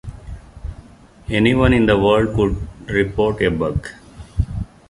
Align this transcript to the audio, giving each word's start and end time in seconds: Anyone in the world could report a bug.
Anyone 1.29 1.73
in 1.73 1.85
the 1.85 1.95
world 1.95 2.33
could 2.35 2.67
report 2.89 3.39
a 3.43 3.51
bug. 3.51 3.87